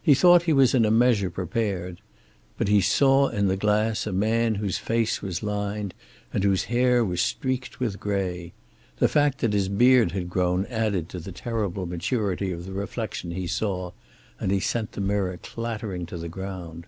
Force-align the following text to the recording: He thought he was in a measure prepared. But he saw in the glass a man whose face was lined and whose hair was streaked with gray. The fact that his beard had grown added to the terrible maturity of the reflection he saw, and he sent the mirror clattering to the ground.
He 0.00 0.14
thought 0.14 0.44
he 0.44 0.54
was 0.54 0.72
in 0.74 0.86
a 0.86 0.90
measure 0.90 1.28
prepared. 1.28 2.00
But 2.56 2.68
he 2.68 2.80
saw 2.80 3.28
in 3.28 3.48
the 3.48 3.56
glass 3.58 4.06
a 4.06 4.14
man 4.14 4.54
whose 4.54 4.78
face 4.78 5.20
was 5.20 5.42
lined 5.42 5.92
and 6.32 6.42
whose 6.42 6.64
hair 6.72 7.04
was 7.04 7.20
streaked 7.20 7.78
with 7.78 8.00
gray. 8.00 8.54
The 8.96 9.08
fact 9.08 9.40
that 9.40 9.52
his 9.52 9.68
beard 9.68 10.12
had 10.12 10.30
grown 10.30 10.64
added 10.70 11.10
to 11.10 11.18
the 11.18 11.32
terrible 11.32 11.84
maturity 11.84 12.50
of 12.50 12.64
the 12.64 12.72
reflection 12.72 13.32
he 13.32 13.46
saw, 13.46 13.92
and 14.40 14.50
he 14.50 14.58
sent 14.60 14.92
the 14.92 15.02
mirror 15.02 15.36
clattering 15.36 16.06
to 16.06 16.16
the 16.16 16.30
ground. 16.30 16.86